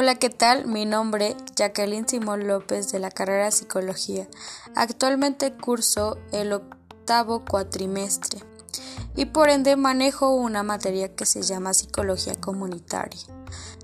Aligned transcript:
Hola, 0.00 0.14
¿qué 0.14 0.30
tal? 0.30 0.64
Mi 0.66 0.86
nombre 0.86 1.36
Jacqueline 1.56 2.08
Simón 2.08 2.46
López 2.46 2.92
de 2.92 3.00
la 3.00 3.10
carrera 3.10 3.50
Psicología. 3.50 4.28
Actualmente 4.76 5.56
curso 5.56 6.18
el 6.30 6.52
octavo 6.52 7.44
cuatrimestre 7.44 8.38
y 9.16 9.24
por 9.24 9.48
ende 9.48 9.74
manejo 9.74 10.30
una 10.36 10.62
materia 10.62 11.16
que 11.16 11.26
se 11.26 11.42
llama 11.42 11.74
Psicología 11.74 12.36
Comunitaria. 12.36 13.18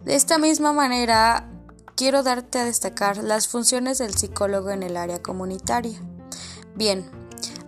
De 0.05 0.15
esta 0.15 0.39
misma 0.39 0.73
manera, 0.73 1.51
quiero 1.97 2.23
darte 2.23 2.61
a 2.61 2.65
destacar 2.65 3.17
las 3.17 3.49
funciones 3.49 3.99
del 3.99 4.15
psicólogo 4.15 4.71
en 4.71 4.85
el 4.85 4.97
área 4.97 5.21
comunitaria. 5.21 6.01
Bien, 6.77 7.11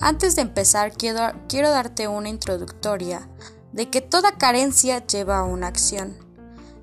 antes 0.01 0.37
de 0.37 0.43
empezar 0.43 0.93
quiero, 0.93 1.33
quiero 1.49 1.71
darte 1.71 2.07
una 2.07 2.29
introductoria 2.29 3.29
de 3.73 3.91
que 3.91 4.03
toda 4.03 4.39
carencia 4.39 5.05
lleva 5.05 5.39
a 5.39 5.45
una 5.45 5.67
acción. 5.67 6.26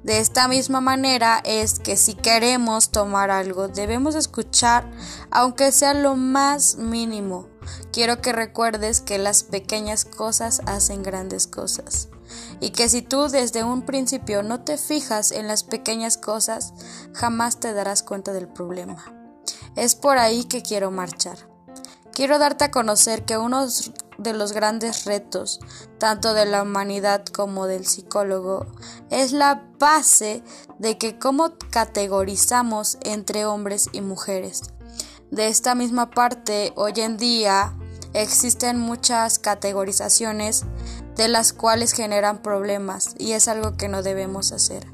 De 0.04 0.20
esta 0.20 0.50
misma 0.50 0.82
manera 0.82 1.42
es 1.46 1.80
que 1.80 1.96
si 1.96 2.14
queremos 2.14 2.90
tomar 2.90 3.32
algo 3.32 3.70
debemos 3.70 4.16
escuchar 4.16 4.90
aunque 5.32 5.72
sea 5.72 5.94
lo 5.94 6.16
más 6.16 6.76
mínimo. 6.76 7.48
Quiero 7.94 8.22
que 8.22 8.34
recuerdes 8.34 9.00
que 9.00 9.18
las 9.18 9.44
pequeñas 9.44 10.04
cosas 10.04 10.62
hacen 10.66 11.04
grandes 11.04 11.48
cosas 11.48 12.10
y 12.60 12.72
que 12.72 12.90
si 12.90 13.02
tú 13.02 13.30
desde 13.30 13.64
un 13.64 13.84
principio 13.84 14.44
no 14.44 14.62
te 14.62 14.78
fijas 14.78 15.32
en 15.32 15.48
las 15.48 15.64
pequeñas 15.64 16.18
cosas 16.18 16.74
jamás 17.14 17.60
te 17.60 17.74
darás 17.74 18.04
cuenta 18.04 18.34
del 18.34 18.50
problema. 18.50 19.06
Es 19.76 19.96
por 19.96 20.18
ahí 20.18 20.44
que 20.44 20.62
quiero 20.62 20.92
marchar. 20.92 21.38
Quiero 22.14 22.38
darte 22.38 22.66
a 22.66 22.72
conocer 22.72 23.26
que 23.26 23.38
uno 23.38 23.66
de 24.18 24.34
los 24.34 24.52
grandes 24.52 25.06
retos, 25.06 25.60
tanto 25.98 26.34
de 26.34 26.46
la 26.46 26.64
humanidad 26.64 27.26
como 27.26 27.68
del 27.68 27.86
psicólogo, 27.86 28.66
es 29.10 29.32
la 29.32 29.68
base 29.80 30.44
de 30.80 30.98
que 30.98 31.20
cómo 31.20 31.54
categorizamos 31.70 32.98
entre 33.04 33.46
hombres 33.46 33.90
y 33.92 34.02
mujeres. 34.02 34.64
De 35.32 35.48
esta 35.48 35.76
misma 35.76 36.12
parte, 36.12 36.74
hoy 36.76 36.94
en 36.98 37.18
día 37.18 37.76
existen 38.14 38.80
muchas 38.80 39.40
categorizaciones 39.40 40.66
de 41.16 41.28
las 41.28 41.54
cuales 41.54 41.94
generan 41.94 42.42
problemas 42.42 43.16
y 43.18 43.32
es 43.32 43.48
algo 43.48 43.76
que 43.76 43.88
no 43.88 44.04
debemos 44.04 44.52
hacer. 44.52 44.86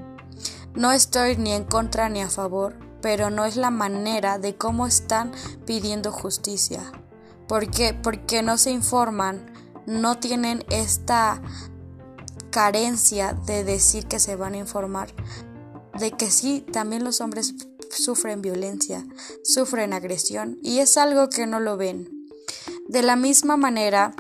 No 0.76 0.92
estoy 0.92 1.36
ni 1.38 1.52
en 1.52 1.66
contra 1.66 2.10
ni 2.10 2.22
a 2.22 2.30
favor, 2.30 2.78
pero 3.02 3.30
no 3.30 3.46
es 3.46 3.56
la 3.56 3.72
manera 3.72 4.38
de 4.38 4.56
cómo 4.56 4.88
están 4.88 5.32
pidiendo 5.66 6.12
justicia. 6.12 6.92
¿Por 7.50 7.72
qué? 7.72 7.96
Porque 7.96 8.44
no 8.44 8.60
se 8.60 8.70
informan, 8.70 9.52
no 9.88 10.20
tienen 10.20 10.64
esta 10.70 11.42
carencia 12.52 13.34
de 13.34 13.64
decir 13.64 14.06
que 14.06 14.20
se 14.20 14.36
van 14.36 14.54
a 14.54 14.60
informar, 14.60 15.10
de 15.98 16.12
que 16.12 16.30
sí, 16.30 16.64
también 16.72 17.04
los 17.04 17.22
hombres 17.22 17.56
sufren 17.90 18.44
violencia, 18.44 19.04
sufren 19.44 19.94
agresión 19.94 20.60
y 20.62 20.78
es 20.78 20.96
algo 20.96 21.30
que 21.30 21.48
no 21.48 21.60
lo 21.60 21.76
ven. 21.76 22.28
De 22.88 23.02
la 23.02 23.16
misma 23.16 23.58
manera, 23.58 24.14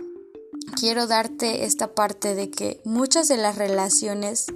quiero 0.75 1.05
darte 1.05 1.65
esta 1.65 1.93
parte 1.93 2.33
de 2.33 2.49
que 2.49 2.81
muchas 2.83 3.27
de 3.27 3.37
las 3.37 3.59
relaciones 3.59 4.47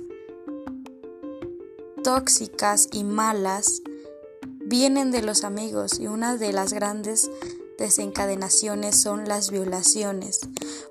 tóxicas 2.03 2.87
y 2.91 3.03
malas 3.03 3.83
vienen 4.65 5.11
de 5.11 5.21
los 5.21 5.43
amigos 5.43 5.99
y 5.99 6.07
una 6.07 6.37
de 6.37 6.53
las 6.53 6.73
grandes 6.73 7.29
desencadenaciones 7.77 8.99
son 8.99 9.27
las 9.27 9.49
violaciones. 9.51 10.41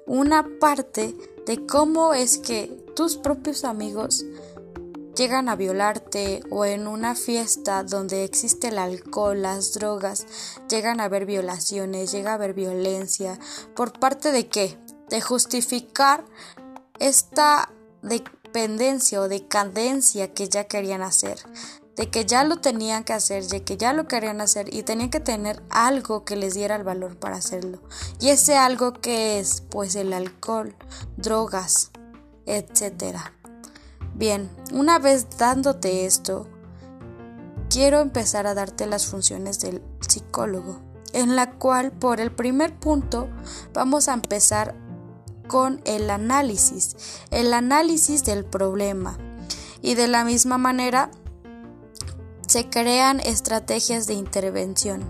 Una 0.06 0.47
parte 0.61 1.16
de 1.47 1.66
cómo 1.66 2.14
es 2.14 2.39
que 2.39 2.84
tus 2.94 3.16
propios 3.16 3.64
amigos 3.64 4.24
llegan 5.16 5.48
a 5.48 5.56
violarte 5.56 6.42
o 6.50 6.64
en 6.64 6.86
una 6.86 7.14
fiesta 7.14 7.83
donde 7.84 8.24
existe 8.24 8.69
el 8.69 8.78
alcohol, 8.78 9.42
las 9.42 9.73
drogas, 9.74 10.27
llegan 10.68 11.01
a 11.01 11.05
haber 11.05 11.27
violaciones, 11.27 12.12
llega 12.12 12.33
a 12.33 12.34
haber 12.34 12.55
violencia. 12.55 13.39
¿Por 13.74 13.98
parte 13.98 14.33
de 14.33 14.48
qué? 14.48 14.78
De 15.08 15.20
justificar 15.20 16.24
esta 16.98 17.70
dependencia 18.02 19.20
o 19.20 19.28
decadencia 19.28 20.33
que 20.33 20.48
ya 20.48 20.64
querían 20.64 21.02
hacer 21.02 21.39
de 21.97 22.08
que 22.08 22.25
ya 22.25 22.45
lo 22.45 22.57
tenían 22.57 23.05
que 23.05 23.13
hacer, 23.13 23.47
de 23.47 23.63
que 23.63 23.77
ya 23.77 23.92
lo 23.92 24.08
querían 24.08 24.41
hacer 24.41 24.73
y 24.73 24.83
tenían 24.83 25.11
que 25.11 25.20
tener 25.20 25.63
algo 25.69 26.25
que 26.25 26.36
les 26.36 26.55
diera 26.55 26.77
el 26.77 26.85
valor 26.85 27.17
para 27.17 27.36
hacerlo. 27.36 27.80
Y 28.19 28.30
ese 28.30 28.57
algo 28.57 28.95
que 28.95 29.39
es, 29.39 29.63
pues 29.70 29.95
el 29.95 30.13
alcohol, 30.13 30.75
drogas, 31.17 31.91
etcétera. 32.47 33.35
Bien, 34.14 34.51
una 34.73 34.98
vez 34.98 35.27
dándote 35.39 36.07
esto, 36.07 36.48
quiero 37.69 38.01
empezar 38.01 38.47
a 38.47 38.55
darte 38.55 38.86
las 38.86 39.07
funciones 39.07 39.61
del 39.61 39.83
psicólogo, 40.07 40.81
en 41.13 41.36
la 41.36 41.52
cual 41.52 41.92
por 41.92 42.20
el 42.20 42.31
primer 42.31 42.79
punto 42.79 43.29
vamos 43.73 44.08
a 44.08 44.14
empezar 44.14 44.75
con 45.47 45.83
el 45.85 46.08
análisis, 46.11 46.97
el 47.31 47.52
análisis 47.52 48.25
del 48.25 48.45
problema. 48.45 49.19
Y 49.81 49.95
de 49.95 50.07
la 50.07 50.25
misma 50.25 50.58
manera 50.58 51.11
se 52.52 52.68
crean 52.68 53.18
estrategias 53.20 54.07
de 54.07 54.13
intervención 54.13 55.02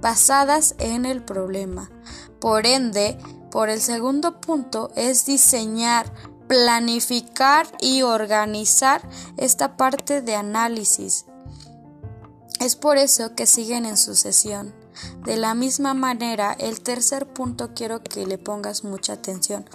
basadas 0.00 0.74
en 0.80 1.06
el 1.06 1.22
problema. 1.22 1.92
Por 2.40 2.66
ende, 2.66 3.16
por 3.52 3.68
el 3.68 3.80
segundo 3.80 4.40
punto 4.40 4.90
es 4.96 5.24
diseñar, 5.24 6.12
planificar 6.48 7.68
y 7.80 8.02
organizar 8.02 9.08
esta 9.36 9.76
parte 9.76 10.22
de 10.22 10.34
análisis. 10.34 11.26
Es 12.58 12.74
por 12.74 12.96
eso 12.98 13.36
que 13.36 13.46
siguen 13.46 13.86
en 13.86 13.96
sucesión. 13.96 14.74
De 15.24 15.36
la 15.36 15.54
misma 15.54 15.94
manera, 15.94 16.52
el 16.58 16.80
tercer 16.80 17.26
punto 17.26 17.70
quiero 17.74 18.02
que 18.02 18.26
le 18.26 18.38
pongas 18.38 18.84
mucha 18.84 19.14
atención, 19.14 19.68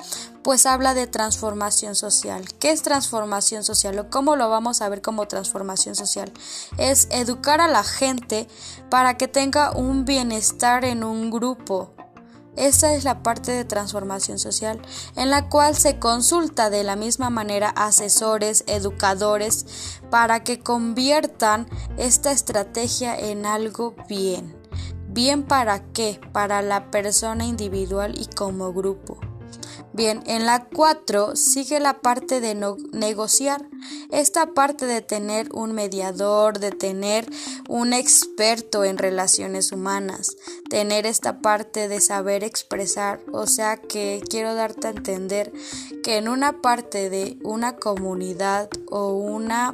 pues 0.44 0.66
habla 0.66 0.94
de 0.94 1.08
transformación 1.08 1.96
social. 1.96 2.46
¿Qué 2.60 2.72
es 2.72 2.82
transformación 2.82 3.64
social 3.64 3.98
o 4.00 4.10
cómo 4.10 4.36
lo 4.36 4.50
vamos 4.50 4.82
a 4.82 4.90
ver 4.90 5.02
como 5.02 5.28
transformación 5.28 5.96
social? 5.96 6.32
Es 6.78 7.08
educar 7.12 7.62
a 7.62 7.68
la 7.68 7.84
gente 7.84 8.48
para 8.90 9.18
que 9.18 9.28
tenga 9.28 9.72
un 9.72 10.06
bienestar 10.06 10.86
en 10.86 11.04
un 11.04 11.32
grupo. 11.32 11.94
Esa 12.56 12.94
es 12.94 13.04
la 13.04 13.24
parte 13.24 13.52
de 13.52 13.66
transformación 13.66 14.38
social, 14.38 14.80
en 15.16 15.32
la 15.32 15.50
cual 15.50 15.76
se 15.76 15.98
consulta 15.98 16.70
de 16.70 16.84
la 16.84 16.96
misma 16.96 17.32
manera 17.32 17.70
asesores, 17.70 18.64
educadores, 18.68 19.66
para 20.12 20.44
que 20.44 20.60
conviertan 20.60 21.68
esta 21.98 22.32
estrategia 22.32 23.18
en 23.18 23.48
algo 23.48 23.96
bien. 24.08 24.63
¿Bien 25.14 25.44
para 25.44 25.84
qué? 25.94 26.20
Para 26.32 26.64
la 26.64 26.90
persona 26.90 27.46
individual 27.46 28.20
y 28.20 28.26
como 28.26 28.74
grupo. 28.74 29.20
Bien, 29.94 30.24
en 30.26 30.48
la 30.48 30.66
4 30.66 31.36
sigue 31.36 31.80
la 31.80 32.02
parte 32.02 32.42
de 32.42 32.56
negociar. 32.94 33.64
Esta 34.10 34.48
parte 34.48 34.88
de 34.88 35.02
tener 35.02 35.50
un 35.54 35.74
mediador, 35.74 36.58
de 36.58 36.72
tener 36.72 37.30
un 37.70 37.94
experto 37.94 38.84
en 38.86 38.98
relaciones 38.98 39.72
humanas, 39.72 40.36
tener 40.68 41.06
esta 41.06 41.42
parte 41.42 41.88
de 41.88 42.02
saber 42.02 42.44
expresar, 42.44 43.22
o 43.32 43.46
sea 43.46 43.78
que 43.78 44.20
quiero 44.28 44.56
darte 44.56 44.88
a 44.88 44.92
entender 44.92 45.54
que 46.04 46.18
en 46.18 46.28
una 46.28 46.60
parte 46.60 47.12
de 47.12 47.38
una 47.44 47.76
comunidad 47.76 48.70
o 48.96 49.08
una 49.14 49.74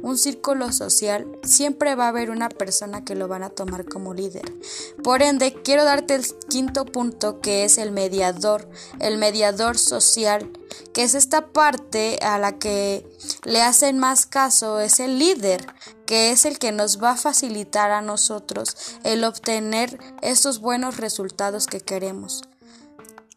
un 0.00 0.16
círculo 0.16 0.72
social 0.72 1.26
siempre 1.42 1.94
va 1.96 2.06
a 2.06 2.08
haber 2.08 2.30
una 2.30 2.48
persona 2.48 3.04
que 3.04 3.14
lo 3.14 3.28
van 3.28 3.42
a 3.42 3.50
tomar 3.50 3.84
como 3.84 4.14
líder. 4.14 4.54
Por 5.02 5.20
ende, 5.22 5.52
quiero 5.62 5.84
darte 5.84 6.14
el 6.14 6.24
quinto 6.48 6.86
punto 6.86 7.42
que 7.42 7.64
es 7.64 7.76
el 7.76 7.92
mediador, 7.92 8.66
el 9.00 9.18
mediador 9.18 9.76
social, 9.76 10.50
que 10.94 11.02
es 11.02 11.14
esta 11.14 11.48
parte 11.48 12.18
a 12.22 12.38
la 12.38 12.58
que 12.58 13.06
le 13.44 13.60
hacen 13.60 13.98
más 13.98 14.24
caso, 14.24 14.80
es 14.80 14.98
el 14.98 15.18
líder, 15.18 15.66
que 16.06 16.30
es 16.30 16.46
el 16.46 16.58
que 16.58 16.72
nos 16.72 17.02
va 17.02 17.10
a 17.10 17.16
facilitar 17.16 17.90
a 17.90 18.00
nosotros 18.00 18.96
el 19.04 19.24
obtener 19.24 19.98
esos 20.22 20.60
buenos 20.60 20.96
resultados 20.96 21.66
que 21.66 21.80
queremos. 21.80 22.44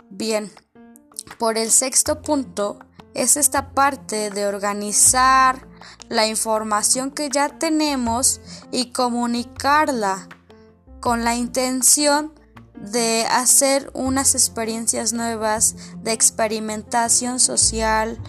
Bien, 0.10 0.54
por 1.38 1.58
el 1.58 1.70
sexto 1.70 2.22
punto 2.22 2.80
es 3.18 3.36
esta 3.36 3.72
parte 3.72 4.30
de 4.30 4.46
organizar 4.46 5.68
la 6.08 6.28
información 6.28 7.12
que 7.12 7.30
ya 7.30 7.50
tenemos 7.50 8.40
y 8.72 8.92
comunicarla 8.92 10.30
con 11.02 11.24
la 11.24 11.36
intención 11.36 12.34
de 12.76 13.26
hacer 13.30 13.90
unas 13.94 14.36
experiencias 14.36 15.14
nuevas 15.14 15.76
de 16.04 16.14
experimentación 16.14 17.40
social 17.40 18.20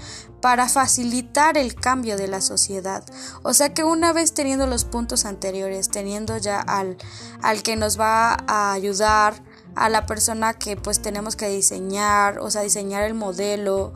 para 0.41 0.69
facilitar 0.69 1.59
el 1.59 1.75
cambio 1.75 2.17
de 2.17 2.29
la 2.29 2.41
sociedad. 2.41 3.05
O 3.43 3.53
sea 3.53 3.75
que 3.75 3.85
una 3.85 4.13
vez 4.15 4.33
teniendo 4.33 4.67
los 4.67 4.85
puntos 4.85 5.27
anteriores, 5.27 5.91
teniendo 5.91 6.39
ya 6.39 6.61
al, 6.61 6.97
al 7.43 7.63
que 7.63 7.77
nos 7.77 8.01
va 8.01 8.37
a 8.47 8.73
ayudar 8.73 9.43
a 9.79 9.89
la 9.89 10.07
persona 10.07 10.55
que 10.55 10.77
pues 10.77 11.01
tenemos 11.01 11.37
que 11.37 11.49
diseñar, 11.49 12.41
o 12.41 12.51
sea, 12.51 12.63
diseñar 12.63 13.05
el 13.05 13.15
modelo, 13.15 13.93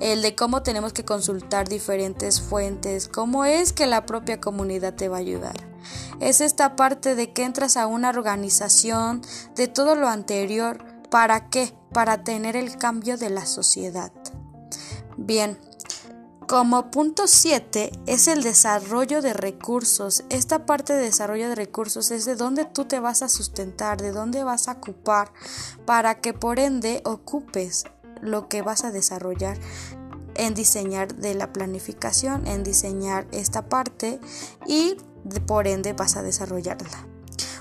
el 0.00 0.22
de 0.22 0.34
cómo 0.34 0.62
tenemos 0.62 0.94
que 0.94 1.04
consultar 1.04 1.68
diferentes 1.68 2.40
fuentes, 2.40 3.06
cómo 3.08 3.44
es 3.44 3.74
que 3.74 3.86
la 3.86 4.06
propia 4.06 4.40
comunidad 4.40 4.94
te 4.94 5.08
va 5.08 5.18
a 5.18 5.20
ayudar. 5.20 5.56
Es 6.20 6.40
esta 6.40 6.74
parte 6.74 7.14
de 7.14 7.32
que 7.32 7.44
entras 7.44 7.76
a 7.76 7.86
una 7.86 8.08
organización 8.08 9.20
de 9.54 9.68
todo 9.68 9.94
lo 9.94 10.08
anterior, 10.08 10.84
¿para 11.10 11.50
qué? 11.50 11.74
Para 11.92 12.24
tener 12.24 12.56
el 12.56 12.78
cambio 12.78 13.18
de 13.18 13.28
la 13.28 13.44
sociedad. 13.44 14.12
Bien, 15.18 15.58
como 16.46 16.92
punto 16.92 17.26
7 17.26 17.90
es 18.06 18.28
el 18.28 18.42
desarrollo 18.42 19.20
de 19.20 19.32
recursos. 19.32 20.22
Esta 20.30 20.64
parte 20.64 20.92
de 20.92 21.02
desarrollo 21.02 21.48
de 21.48 21.56
recursos 21.56 22.10
es 22.12 22.24
de 22.24 22.36
dónde 22.36 22.64
tú 22.64 22.84
te 22.84 23.00
vas 23.00 23.22
a 23.22 23.28
sustentar, 23.28 24.00
de 24.00 24.12
dónde 24.12 24.44
vas 24.44 24.68
a 24.68 24.72
ocupar, 24.72 25.32
para 25.86 26.20
que 26.20 26.34
por 26.34 26.60
ende 26.60 27.02
ocupes 27.04 27.84
lo 28.20 28.48
que 28.48 28.62
vas 28.62 28.84
a 28.84 28.92
desarrollar 28.92 29.58
en 30.36 30.54
diseñar 30.54 31.16
de 31.16 31.34
la 31.34 31.52
planificación, 31.52 32.46
en 32.46 32.62
diseñar 32.62 33.26
esta 33.32 33.68
parte 33.68 34.20
y 34.66 34.96
por 35.46 35.66
ende 35.66 35.94
vas 35.94 36.16
a 36.16 36.22
desarrollarla. 36.22 37.06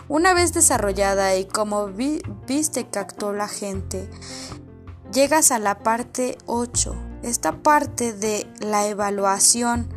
Una 0.08 0.36
vez 0.36 0.54
desarrollada 0.54 1.36
y 1.36 1.46
como 1.46 1.88
viste 1.88 2.88
que 2.88 3.00
actuó 3.00 3.34
la 3.34 3.48
gente, 3.48 4.08
llegas 5.12 5.52
a 5.52 5.58
la 5.58 5.80
parte 5.80 6.38
8 6.46 7.05
esta 7.26 7.64
parte 7.64 8.14
de 8.14 8.48
la 8.60 8.88
evaluación, 8.88 9.88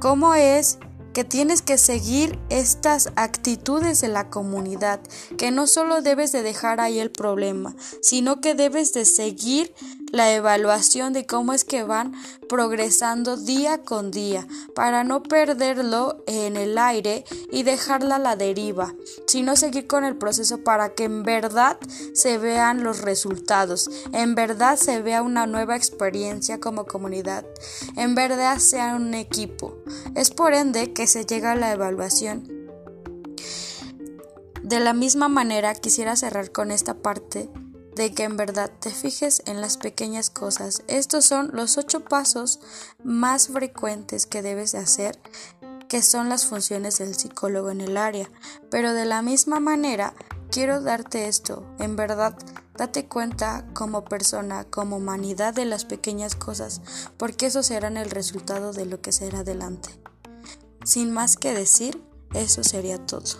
cómo 0.00 0.34
es 0.34 0.78
que 1.12 1.24
tienes 1.24 1.62
que 1.62 1.78
seguir 1.78 2.38
estas 2.48 3.12
actitudes 3.16 4.00
de 4.00 4.08
la 4.08 4.30
comunidad, 4.30 5.00
que 5.36 5.50
no 5.50 5.66
solo 5.66 6.00
debes 6.02 6.32
de 6.32 6.42
dejar 6.42 6.80
ahí 6.80 6.98
el 6.98 7.10
problema, 7.10 7.76
sino 8.00 8.40
que 8.40 8.54
debes 8.54 8.92
de 8.92 9.04
seguir 9.04 9.74
la 10.12 10.32
evaluación 10.32 11.12
de 11.12 11.26
cómo 11.26 11.54
es 11.54 11.64
que 11.64 11.82
van 11.82 12.12
progresando 12.48 13.36
día 13.36 13.82
con 13.82 14.10
día, 14.10 14.46
para 14.74 15.02
no 15.04 15.22
perderlo 15.22 16.22
en 16.26 16.56
el 16.56 16.78
aire 16.78 17.24
y 17.50 17.64
dejarla 17.64 18.16
a 18.16 18.20
la 18.20 18.36
deriva, 18.36 18.94
sino 19.26 19.56
seguir 19.56 19.86
con 19.86 20.04
el 20.04 20.16
proceso 20.16 20.62
para 20.62 20.94
que 20.94 21.04
en 21.04 21.22
verdad 21.22 21.78
se 22.12 22.38
vean 22.38 22.84
los 22.84 23.00
resultados, 23.00 23.90
en 24.12 24.34
verdad 24.34 24.76
se 24.76 25.00
vea 25.00 25.22
una 25.22 25.46
nueva 25.46 25.76
experiencia 25.76 26.60
como 26.60 26.84
comunidad, 26.84 27.44
en 27.96 28.14
verdad 28.14 28.58
sea 28.58 28.94
un 28.94 29.14
equipo. 29.14 29.78
Es 30.14 30.30
por 30.30 30.52
ende 30.52 30.92
que 30.92 31.06
se 31.06 31.24
llega 31.24 31.52
a 31.52 31.56
la 31.56 31.72
evaluación. 31.72 32.62
De 34.62 34.78
la 34.78 34.92
misma 34.92 35.28
manera 35.28 35.74
quisiera 35.74 36.16
cerrar 36.16 36.52
con 36.52 36.70
esta 36.70 36.94
parte 36.94 37.48
de 37.94 38.14
que 38.14 38.24
en 38.24 38.36
verdad 38.36 38.70
te 38.80 38.90
fijes 38.90 39.42
en 39.46 39.60
las 39.60 39.76
pequeñas 39.76 40.30
cosas. 40.30 40.82
Estos 40.88 41.24
son 41.24 41.50
los 41.52 41.78
ocho 41.78 42.00
pasos 42.00 42.60
más 43.04 43.48
frecuentes 43.48 44.26
que 44.26 44.42
debes 44.42 44.72
de 44.72 44.78
hacer, 44.78 45.18
que 45.88 46.02
son 46.02 46.28
las 46.28 46.46
funciones 46.46 46.98
del 46.98 47.14
psicólogo 47.14 47.70
en 47.70 47.82
el 47.82 47.96
área. 47.96 48.30
Pero 48.70 48.94
de 48.94 49.04
la 49.04 49.20
misma 49.20 49.60
manera, 49.60 50.14
quiero 50.50 50.80
darte 50.80 51.28
esto, 51.28 51.66
en 51.78 51.96
verdad, 51.96 52.36
date 52.76 53.06
cuenta 53.06 53.66
como 53.74 54.04
persona, 54.04 54.64
como 54.64 54.96
humanidad 54.96 55.52
de 55.52 55.66
las 55.66 55.84
pequeñas 55.84 56.34
cosas, 56.34 56.80
porque 57.18 57.46
eso 57.46 57.62
será 57.62 57.88
el 57.88 58.10
resultado 58.10 58.72
de 58.72 58.86
lo 58.86 59.00
que 59.00 59.12
será 59.12 59.40
adelante. 59.40 59.90
Sin 60.84 61.12
más 61.12 61.36
que 61.36 61.52
decir, 61.52 62.02
eso 62.34 62.64
sería 62.64 62.98
todo. 62.98 63.38